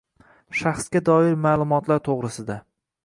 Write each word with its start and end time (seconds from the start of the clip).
Shaxsga 0.61 1.01
doir 1.09 1.37
ma'lumotlar 1.43 2.03
to'g'risida 2.09 2.59